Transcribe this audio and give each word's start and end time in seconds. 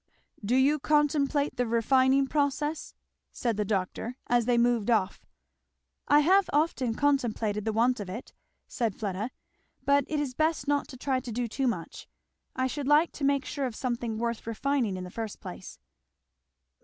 "Do 0.43 0.55
you 0.55 0.79
contemplate 0.79 1.57
the 1.57 1.67
refining 1.67 2.25
process?" 2.25 2.95
said 3.31 3.55
the 3.55 3.63
doctor, 3.63 4.17
as 4.25 4.45
they 4.45 4.57
moved 4.57 4.89
off. 4.89 5.23
"I 6.07 6.21
have 6.21 6.49
often 6.51 6.95
contemplated 6.95 7.65
the 7.65 7.71
want 7.71 7.99
of 7.99 8.09
it," 8.09 8.33
said 8.67 8.95
Fleda; 8.95 9.29
"but 9.85 10.03
it 10.07 10.19
is 10.19 10.33
best 10.33 10.67
not 10.67 10.87
to 10.87 10.97
try 10.97 11.19
to 11.19 11.31
do 11.31 11.47
too 11.47 11.67
much. 11.67 12.07
I 12.55 12.65
should 12.65 12.87
like 12.87 13.11
to 13.11 13.23
make 13.23 13.45
sure 13.45 13.67
of 13.67 13.75
something 13.75 14.17
worth 14.17 14.47
refining 14.47 14.97
in 14.97 15.03
the 15.03 15.11
first 15.11 15.39
place." 15.39 15.77